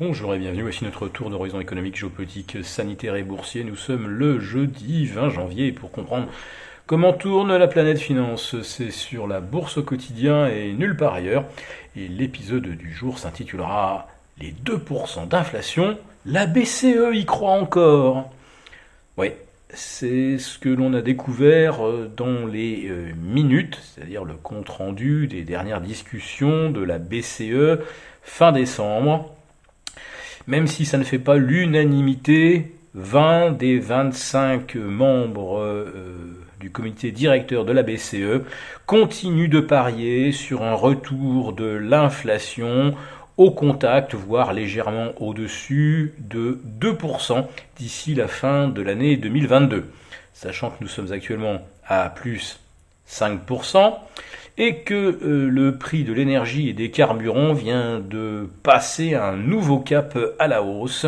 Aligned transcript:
Bonjour 0.00 0.32
et 0.32 0.38
bienvenue, 0.38 0.62
voici 0.62 0.84
notre 0.84 1.08
tour 1.08 1.28
d'horizon 1.28 1.58
économique, 1.58 1.96
géopolitique, 1.96 2.58
sanitaire 2.62 3.16
et 3.16 3.24
boursier. 3.24 3.64
Nous 3.64 3.74
sommes 3.74 4.06
le 4.06 4.38
jeudi 4.38 5.06
20 5.06 5.30
janvier 5.30 5.72
pour 5.72 5.90
comprendre 5.90 6.28
comment 6.86 7.12
tourne 7.12 7.56
la 7.56 7.66
planète 7.66 7.98
finance. 7.98 8.62
C'est 8.62 8.92
sur 8.92 9.26
la 9.26 9.40
bourse 9.40 9.78
au 9.78 9.82
quotidien 9.82 10.46
et 10.46 10.72
nulle 10.72 10.96
part 10.96 11.14
ailleurs. 11.14 11.46
Et 11.96 12.06
l'épisode 12.06 12.68
du 12.68 12.92
jour 12.92 13.18
s'intitulera 13.18 14.06
Les 14.40 14.52
2% 14.64 15.26
d'inflation, 15.26 15.98
la 16.24 16.46
BCE 16.46 17.12
y 17.12 17.24
croit 17.26 17.54
encore. 17.54 18.30
Oui, 19.16 19.32
c'est 19.70 20.38
ce 20.38 20.60
que 20.60 20.68
l'on 20.68 20.94
a 20.94 21.02
découvert 21.02 21.84
euh, 21.84 22.08
dans 22.16 22.46
les 22.46 22.86
euh, 22.88 23.10
minutes, 23.20 23.80
c'est-à-dire 23.82 24.24
le 24.24 24.34
compte 24.34 24.68
rendu 24.68 25.26
des 25.26 25.42
dernières 25.42 25.80
discussions 25.80 26.70
de 26.70 26.84
la 26.84 26.98
BCE 26.98 27.80
fin 28.22 28.52
décembre 28.52 29.34
même 30.48 30.66
si 30.66 30.86
ça 30.86 30.98
ne 30.98 31.04
fait 31.04 31.18
pas 31.18 31.36
l'unanimité, 31.36 32.72
20 32.94 33.52
des 33.52 33.78
25 33.78 34.74
membres 34.76 35.60
euh, 35.60 36.40
du 36.58 36.70
comité 36.70 37.12
directeur 37.12 37.66
de 37.66 37.72
la 37.72 37.82
BCE 37.82 38.42
continuent 38.86 39.50
de 39.50 39.60
parier 39.60 40.32
sur 40.32 40.62
un 40.62 40.72
retour 40.72 41.52
de 41.52 41.66
l'inflation 41.66 42.94
au 43.36 43.50
contact, 43.50 44.14
voire 44.14 44.52
légèrement 44.54 45.12
au-dessus 45.20 46.14
de 46.18 46.58
2% 46.80 47.46
d'ici 47.76 48.14
la 48.14 48.26
fin 48.26 48.68
de 48.68 48.82
l'année 48.82 49.16
2022. 49.16 49.84
Sachant 50.32 50.70
que 50.70 50.76
nous 50.80 50.88
sommes 50.88 51.12
actuellement 51.12 51.60
à 51.86 52.08
plus 52.08 52.58
5%, 53.08 53.94
et 54.58 54.78
que 54.78 54.94
euh, 54.94 55.48
le 55.48 55.78
prix 55.78 56.04
de 56.04 56.12
l'énergie 56.12 56.68
et 56.68 56.72
des 56.72 56.90
carburants 56.90 57.54
vient 57.54 58.00
de 58.00 58.48
passer 58.62 59.14
un 59.14 59.36
nouveau 59.36 59.78
cap 59.78 60.18
à 60.38 60.48
la 60.48 60.62
hausse, 60.62 61.06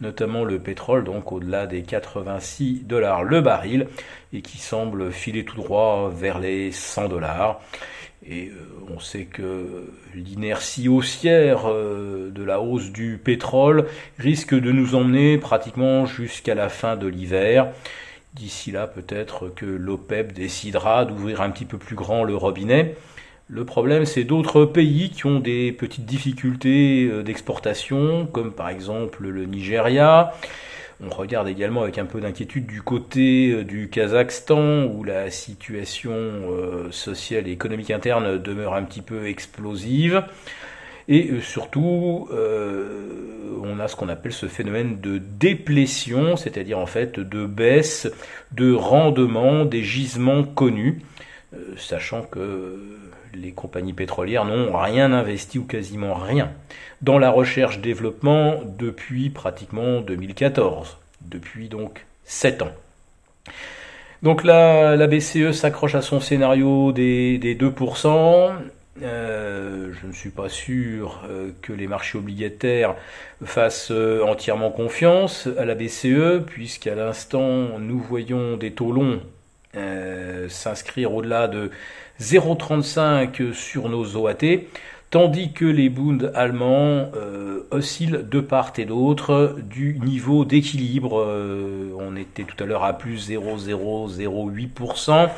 notamment 0.00 0.44
le 0.44 0.58
pétrole, 0.58 1.04
donc 1.04 1.32
au-delà 1.32 1.66
des 1.66 1.82
86 1.82 2.82
dollars 2.84 3.22
le 3.22 3.40
baril, 3.40 3.86
et 4.32 4.42
qui 4.42 4.58
semble 4.58 5.12
filer 5.12 5.44
tout 5.44 5.56
droit 5.56 6.12
vers 6.14 6.40
les 6.40 6.72
100 6.72 7.08
dollars. 7.08 7.60
Et 8.28 8.48
euh, 8.48 8.94
on 8.94 8.98
sait 8.98 9.24
que 9.24 9.92
l'inertie 10.14 10.88
haussière 10.88 11.62
euh, 11.70 12.30
de 12.30 12.42
la 12.42 12.60
hausse 12.60 12.90
du 12.90 13.18
pétrole 13.22 13.86
risque 14.18 14.54
de 14.54 14.72
nous 14.72 14.96
emmener 14.96 15.38
pratiquement 15.38 16.04
jusqu'à 16.04 16.56
la 16.56 16.68
fin 16.68 16.96
de 16.96 17.06
l'hiver. 17.06 17.68
D'ici 18.38 18.70
là, 18.70 18.86
peut-être 18.86 19.48
que 19.48 19.66
l'OPEP 19.66 20.32
décidera 20.32 21.04
d'ouvrir 21.04 21.40
un 21.40 21.50
petit 21.50 21.64
peu 21.64 21.76
plus 21.76 21.96
grand 21.96 22.22
le 22.22 22.36
robinet. 22.36 22.94
Le 23.48 23.64
problème, 23.64 24.04
c'est 24.04 24.22
d'autres 24.22 24.64
pays 24.64 25.10
qui 25.10 25.26
ont 25.26 25.40
des 25.40 25.72
petites 25.72 26.04
difficultés 26.04 27.08
euh, 27.10 27.24
d'exportation, 27.24 28.26
comme 28.26 28.52
par 28.52 28.68
exemple 28.68 29.26
le 29.26 29.44
Nigeria. 29.44 30.34
On 31.04 31.10
regarde 31.10 31.48
également 31.48 31.82
avec 31.82 31.98
un 31.98 32.04
peu 32.04 32.20
d'inquiétude 32.20 32.66
du 32.66 32.80
côté 32.80 33.50
euh, 33.50 33.64
du 33.64 33.88
Kazakhstan, 33.88 34.84
où 34.84 35.02
la 35.02 35.32
situation 35.32 36.12
euh, 36.12 36.92
sociale 36.92 37.48
et 37.48 37.50
économique 37.50 37.90
interne 37.90 38.38
demeure 38.38 38.74
un 38.74 38.84
petit 38.84 39.02
peu 39.02 39.26
explosive. 39.26 40.22
Et 41.08 41.30
euh, 41.30 41.40
surtout, 41.40 42.28
euh, 42.32 43.58
on 43.64 43.80
a 43.80 43.88
ce 43.88 43.96
qu'on 43.96 44.10
appelle 44.10 44.32
ce 44.32 44.46
phénomène 44.46 45.00
de 45.00 45.18
déplétion, 45.18 46.36
c'est-à-dire 46.36 46.78
en 46.78 46.86
fait 46.86 47.18
de 47.18 47.46
baisse 47.46 48.08
de 48.52 48.72
rendement 48.74 49.64
des 49.64 49.82
gisements 49.82 50.44
connus, 50.44 51.00
euh, 51.54 51.74
sachant 51.78 52.22
que 52.22 52.78
les 53.34 53.52
compagnies 53.52 53.94
pétrolières 53.94 54.44
n'ont 54.44 54.76
rien 54.76 55.12
investi 55.12 55.58
ou 55.58 55.64
quasiment 55.64 56.14
rien 56.14 56.50
dans 57.00 57.18
la 57.18 57.30
recherche-développement 57.30 58.60
depuis 58.78 59.30
pratiquement 59.30 60.00
2014, 60.00 60.98
depuis 61.22 61.68
donc 61.68 62.04
7 62.24 62.62
ans. 62.62 62.72
Donc 64.22 64.44
là, 64.44 64.96
la 64.96 65.06
BCE 65.06 65.52
s'accroche 65.52 65.94
à 65.94 66.02
son 66.02 66.20
scénario 66.20 66.92
des, 66.92 67.38
des 67.38 67.54
2%. 67.54 68.50
Euh, 69.02 69.92
je 70.00 70.06
ne 70.06 70.12
suis 70.12 70.30
pas 70.30 70.48
sûr 70.48 71.22
euh, 71.28 71.50
que 71.62 71.72
les 71.72 71.86
marchés 71.86 72.18
obligataires 72.18 72.94
fassent 73.44 73.90
euh, 73.90 74.22
entièrement 74.24 74.70
confiance 74.70 75.48
à 75.58 75.64
la 75.64 75.74
BCE, 75.74 76.44
puisqu'à 76.46 76.94
l'instant, 76.94 77.78
nous 77.78 77.98
voyons 77.98 78.56
des 78.56 78.72
taux 78.72 78.92
longs 78.92 79.20
s'inscrire 80.48 81.14
au-delà 81.14 81.46
de 81.46 81.70
0,35 82.20 83.52
sur 83.52 83.88
nos 83.88 84.16
OAT, 84.16 84.64
tandis 85.10 85.52
que 85.52 85.66
les 85.66 85.88
Bund 85.88 86.32
allemands 86.34 87.12
oscillent 87.70 88.24
de 88.24 88.40
part 88.40 88.72
et 88.78 88.86
d'autre 88.86 89.56
du 89.62 90.00
niveau 90.00 90.44
d'équilibre. 90.44 91.24
on 91.96 92.16
était 92.16 92.42
tout 92.42 92.64
à 92.64 92.66
l'heure 92.66 92.82
à 92.82 92.98
plus 92.98 93.30
0,008%. 93.30 95.28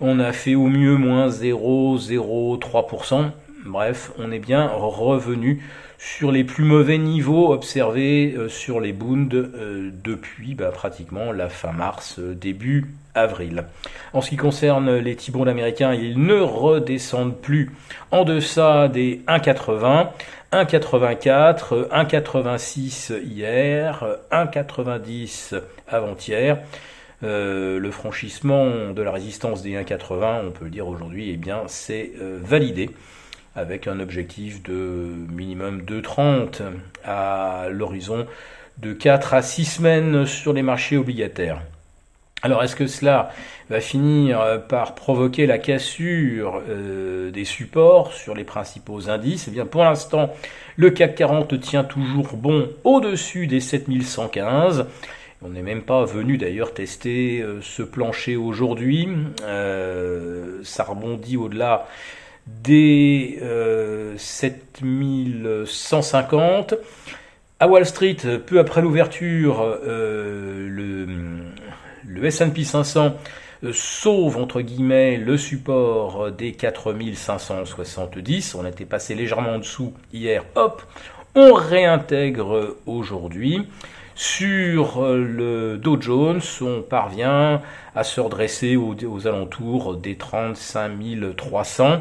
On 0.00 0.20
a 0.20 0.32
fait 0.32 0.54
au 0.54 0.68
mieux 0.68 0.96
moins 0.96 1.28
0,03%. 1.28 3.30
Bref, 3.66 4.12
on 4.18 4.30
est 4.30 4.38
bien 4.38 4.68
revenu 4.68 5.60
sur 5.98 6.30
les 6.30 6.44
plus 6.44 6.64
mauvais 6.64 6.98
niveaux 6.98 7.52
observés 7.52 8.32
euh, 8.36 8.48
sur 8.48 8.78
les 8.78 8.92
Bund 8.92 9.34
euh, 9.34 9.90
depuis 10.04 10.54
bah, 10.54 10.70
pratiquement 10.70 11.32
la 11.32 11.48
fin 11.48 11.72
mars, 11.72 12.20
euh, 12.20 12.34
début 12.34 12.86
avril. 13.16 13.64
En 14.12 14.20
ce 14.20 14.30
qui 14.30 14.36
concerne 14.36 14.96
les 14.96 15.16
T-bonds 15.16 15.48
américains, 15.48 15.92
ils 15.92 16.24
ne 16.24 16.38
redescendent 16.38 17.36
plus 17.36 17.72
en 18.12 18.24
deçà 18.24 18.86
des 18.86 19.22
1,80, 19.26 20.10
1,84, 20.52 21.88
1,86 21.90 23.20
hier, 23.24 24.06
1,90 24.30 25.60
avant-hier. 25.88 26.58
Euh, 27.24 27.80
le 27.80 27.90
franchissement 27.90 28.92
de 28.92 29.02
la 29.02 29.10
résistance 29.10 29.62
des 29.62 29.72
1,80, 29.72 30.46
on 30.46 30.50
peut 30.52 30.64
le 30.64 30.70
dire 30.70 30.86
aujourd'hui, 30.86 31.30
eh 31.30 31.36
bien, 31.36 31.62
c'est 31.66 32.12
euh, 32.20 32.38
validé 32.40 32.90
avec 33.56 33.88
un 33.88 33.98
objectif 33.98 34.62
de 34.62 35.14
minimum 35.32 35.82
2,30 35.82 36.62
à 37.04 37.66
l'horizon 37.70 38.26
de 38.78 38.92
4 38.92 39.34
à 39.34 39.42
6 39.42 39.64
semaines 39.64 40.26
sur 40.26 40.52
les 40.52 40.62
marchés 40.62 40.96
obligataires. 40.96 41.60
Alors 42.42 42.62
est-ce 42.62 42.76
que 42.76 42.86
cela 42.86 43.32
va 43.68 43.80
finir 43.80 44.62
par 44.68 44.94
provoquer 44.94 45.46
la 45.46 45.58
cassure 45.58 46.62
euh, 46.68 47.32
des 47.32 47.44
supports 47.44 48.12
sur 48.12 48.34
les 48.34 48.44
principaux 48.44 49.10
indices? 49.10 49.46
Eh 49.48 49.50
bien 49.50 49.66
pour 49.66 49.82
l'instant, 49.82 50.30
le 50.76 50.90
CAC 50.90 51.16
40 51.16 51.58
tient 51.60 51.82
toujours 51.82 52.36
bon 52.36 52.68
au-dessus 52.84 53.48
des 53.48 53.58
7115 53.58 54.86
on 55.42 55.50
n'est 55.50 55.62
même 55.62 55.82
pas 55.82 56.04
venu 56.04 56.36
d'ailleurs 56.36 56.74
tester 56.74 57.40
euh, 57.40 57.60
ce 57.62 57.84
plancher 57.84 58.34
aujourd'hui. 58.36 59.08
Euh, 59.42 60.58
ça 60.64 60.82
rebondit 60.82 61.36
au-delà 61.36 61.86
des 62.46 63.38
7150. 64.16 66.72
Euh, 66.72 66.76
à 67.60 67.68
Wall 67.68 67.86
Street, 67.86 68.16
peu 68.46 68.60
après 68.60 68.82
l'ouverture, 68.82 69.80
le, 69.84 71.06
le 72.06 72.24
S&P 72.24 72.62
500 72.62 73.16
sauve 73.72 74.36
entre 74.36 74.60
guillemets 74.60 75.16
le 75.16 75.36
support 75.36 76.30
des 76.30 76.52
4570. 76.52 78.54
On 78.54 78.64
était 78.64 78.84
passé 78.84 79.16
légèrement 79.16 79.54
en 79.54 79.58
dessous 79.58 79.92
hier. 80.12 80.44
Hop, 80.54 80.84
on 81.34 81.52
réintègre 81.52 82.76
aujourd'hui. 82.86 83.66
Sur 84.20 85.04
euh, 85.04 85.16
le 85.16 85.78
Dow 85.78 86.00
Jones, 86.00 86.40
on 86.60 86.82
parvient 86.82 87.62
à 87.94 88.02
se 88.02 88.20
redresser 88.20 88.74
aux, 88.74 89.28
alentours 89.28 89.94
des 89.94 90.16
35 90.16 90.90
300. 91.36 92.00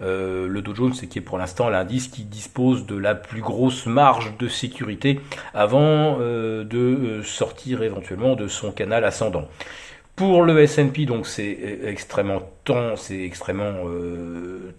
Euh, 0.00 0.48
le 0.48 0.62
Dow 0.62 0.74
Jones, 0.74 0.92
qui 0.92 1.18
est 1.18 1.20
pour 1.20 1.36
l'instant 1.36 1.68
l'indice 1.68 2.08
qui 2.08 2.24
dispose 2.24 2.86
de 2.86 2.96
la 2.96 3.14
plus 3.14 3.42
grosse 3.42 3.84
marge 3.84 4.38
de 4.38 4.48
sécurité 4.48 5.20
avant 5.52 6.16
euh, 6.20 6.64
de 6.64 7.20
sortir 7.24 7.82
éventuellement 7.82 8.36
de 8.36 8.48
son 8.48 8.72
canal 8.72 9.04
ascendant. 9.04 9.46
Pour 10.20 10.42
le 10.42 10.60
S&P, 10.60 11.06
donc 11.06 11.26
c'est 11.26 11.80
extrêmement 11.82 12.42
c'est 12.96 13.22
extrêmement 13.22 13.86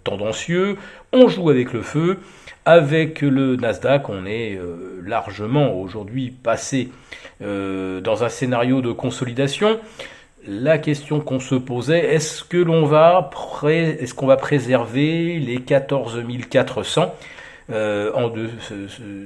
tendancieux. 0.04 0.76
On 1.12 1.26
joue 1.26 1.50
avec 1.50 1.72
le 1.72 1.82
feu. 1.82 2.20
Avec 2.64 3.22
le 3.22 3.56
Nasdaq, 3.56 4.08
on 4.08 4.24
est 4.24 4.54
euh, 4.54 5.02
largement 5.04 5.74
aujourd'hui 5.74 6.30
passé 6.30 6.90
euh, 7.42 8.00
dans 8.00 8.22
un 8.22 8.28
scénario 8.28 8.82
de 8.82 8.92
consolidation. 8.92 9.80
La 10.46 10.78
question 10.78 11.18
qu'on 11.18 11.40
se 11.40 11.56
posait, 11.56 12.14
est-ce 12.14 12.44
que 12.44 12.58
l'on 12.58 12.86
va, 12.86 13.28
est-ce 13.66 14.14
qu'on 14.14 14.28
va 14.28 14.36
préserver 14.36 15.40
les 15.40 15.60
14 15.60 16.22
400 16.50 17.12
euh, 17.72 18.12
en 18.14 18.28
de, 18.28 18.48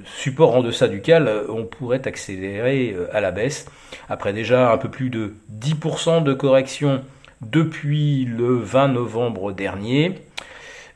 support 0.04 0.54
en 0.54 0.62
deçà 0.62 0.88
duquel 0.88 1.30
on 1.48 1.64
pourrait 1.64 2.06
accélérer 2.06 2.96
à 3.12 3.20
la 3.20 3.30
baisse 3.30 3.66
après 4.08 4.32
déjà 4.32 4.72
un 4.72 4.78
peu 4.78 4.88
plus 4.88 5.10
de 5.10 5.34
10% 5.60 6.22
de 6.22 6.32
correction 6.32 7.02
depuis 7.40 8.24
le 8.24 8.56
20 8.56 8.88
novembre 8.88 9.52
dernier. 9.52 10.14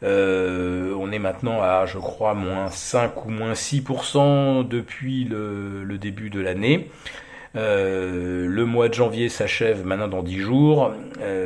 on 0.02 1.12
est 1.12 1.18
maintenant 1.18 1.60
à, 1.60 1.86
je 1.86 1.98
crois, 1.98 2.34
moins 2.34 2.70
5 2.70 3.26
ou 3.26 3.30
moins 3.30 3.52
6% 3.52 4.66
depuis 4.66 5.24
le, 5.24 5.98
début 5.98 6.30
de 6.30 6.40
l'année. 6.40 6.90
le 7.54 8.64
mois 8.64 8.88
de 8.88 8.94
janvier 8.94 9.28
s'achève 9.28 9.84
maintenant 9.84 10.08
dans 10.08 10.22
10 10.22 10.38
jours, 10.38 10.92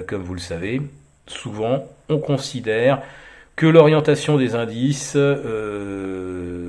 comme 0.07 0.23
vous 0.23 0.35
le 0.35 0.41
savez. 0.41 0.81
Souvent, 1.27 1.87
on 2.09 2.19
considère 2.19 3.03
que 3.57 3.67
l'orientation 3.67 4.37
des 4.37 4.55
indices 4.55 5.17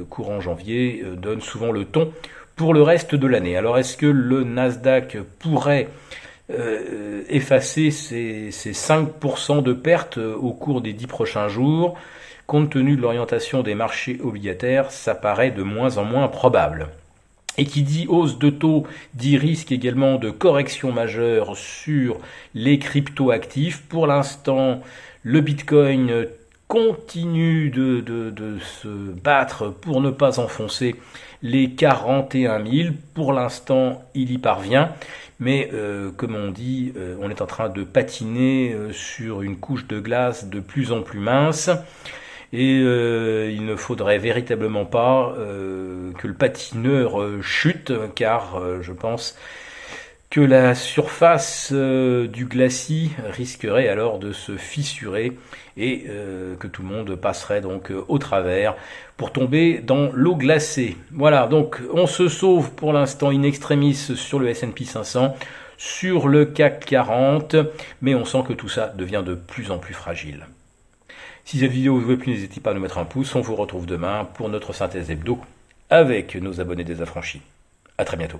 courant 0.09 0.39
janvier 0.39 1.03
donne 1.17 1.41
souvent 1.41 1.71
le 1.71 1.85
ton 1.85 2.11
pour 2.55 2.73
le 2.73 2.81
reste 2.81 3.15
de 3.15 3.27
l'année. 3.27 3.57
Alors 3.57 3.77
est-ce 3.77 3.97
que 3.97 4.05
le 4.05 4.43
Nasdaq 4.43 5.17
pourrait 5.39 5.89
euh, 6.51 7.23
effacer 7.29 7.91
ces, 7.91 8.51
5% 8.51 9.61
de 9.61 9.73
pertes 9.73 10.17
au 10.17 10.51
cours 10.51 10.81
des 10.81 10.93
10 10.93 11.07
prochains 11.07 11.47
jours? 11.47 11.97
Compte 12.47 12.69
tenu 12.71 12.95
de 12.95 13.01
l'orientation 13.01 13.63
des 13.63 13.75
marchés 13.75 14.19
obligataires, 14.23 14.91
ça 14.91 15.15
paraît 15.15 15.51
de 15.51 15.63
moins 15.63 15.97
en 15.97 16.05
moins 16.05 16.27
probable. 16.27 16.87
Et 17.57 17.65
qui 17.65 17.83
dit 17.83 18.05
hausse 18.07 18.37
de 18.37 18.49
taux 18.49 18.85
dit 19.13 19.37
risque 19.37 19.71
également 19.71 20.15
de 20.15 20.29
correction 20.29 20.91
majeure 20.91 21.57
sur 21.57 22.19
les 22.53 22.77
crypto-actifs. 22.77 23.81
Pour 23.81 24.07
l'instant, 24.07 24.81
le 25.23 25.41
Bitcoin 25.41 26.27
continue 26.67 27.69
de, 27.69 28.01
de, 28.01 28.59
se 28.59 28.87
battre 28.87 29.69
pour 29.69 30.01
ne 30.01 30.09
pas 30.09 30.39
enfoncer 30.39 30.95
les 31.41 31.71
41 31.71 32.65
000. 32.65 32.93
Pour 33.13 33.33
l'instant, 33.33 34.03
il 34.15 34.31
y 34.31 34.37
parvient. 34.37 34.91
Mais 35.39 35.69
euh, 35.73 36.11
comme 36.11 36.35
on 36.35 36.49
dit, 36.49 36.93
euh, 36.95 37.17
on 37.21 37.29
est 37.29 37.41
en 37.41 37.45
train 37.45 37.69
de 37.69 37.83
patiner 37.83 38.73
euh, 38.73 38.91
sur 38.93 39.41
une 39.41 39.57
couche 39.57 39.85
de 39.87 39.99
glace 39.99 40.45
de 40.45 40.59
plus 40.59 40.91
en 40.91 41.01
plus 41.01 41.19
mince. 41.19 41.69
Et 42.53 42.77
il 42.77 43.65
ne 43.65 43.75
faudrait 43.75 44.17
véritablement 44.17 44.85
pas 44.85 45.35
que 45.35 46.27
le 46.27 46.33
patineur 46.33 47.19
chute, 47.41 47.91
car 48.13 48.61
je 48.81 48.93
pense 48.93 49.35
que 50.29 50.41
la 50.41 50.75
surface 50.75 51.71
du 51.71 52.45
glacis 52.45 53.11
risquerait 53.29 53.87
alors 53.87 54.19
de 54.19 54.33
se 54.33 54.57
fissurer 54.57 55.37
et 55.77 56.05
que 56.59 56.67
tout 56.67 56.81
le 56.81 56.89
monde 56.89 57.15
passerait 57.15 57.61
donc 57.61 57.91
au 58.07 58.17
travers 58.17 58.75
pour 59.15 59.31
tomber 59.31 59.79
dans 59.79 60.11
l'eau 60.13 60.35
glacée. 60.35 60.97
Voilà, 61.11 61.47
donc 61.47 61.79
on 61.93 62.05
se 62.07 62.27
sauve 62.27 62.71
pour 62.71 62.91
l'instant 62.91 63.29
in 63.29 63.43
extremis 63.43 63.93
sur 63.93 64.39
le 64.39 64.49
S&P 64.49 64.83
500, 64.83 65.35
sur 65.77 66.27
le 66.27 66.45
CAC 66.45 66.85
40, 66.85 67.55
mais 68.01 68.15
on 68.15 68.25
sent 68.25 68.43
que 68.47 68.53
tout 68.53 68.69
ça 68.69 68.93
devient 68.95 69.23
de 69.25 69.35
plus 69.35 69.71
en 69.71 69.77
plus 69.77 69.93
fragile. 69.93 70.47
Si 71.45 71.59
cette 71.59 71.71
vidéo 71.71 71.99
vous 71.99 72.11
a 72.11 72.17
plu, 72.17 72.31
n'hésitez 72.31 72.59
pas 72.59 72.71
à 72.71 72.73
nous 72.73 72.81
mettre 72.81 72.97
un 72.97 73.05
pouce. 73.05 73.35
On 73.35 73.41
vous 73.41 73.55
retrouve 73.55 73.85
demain 73.85 74.27
pour 74.33 74.49
notre 74.49 74.73
synthèse 74.73 75.11
hebdo 75.11 75.39
avec 75.89 76.35
nos 76.35 76.59
abonnés 76.59 76.83
désaffranchis. 76.83 77.41
À 77.97 78.03
très 78.03 78.17
bientôt. 78.17 78.39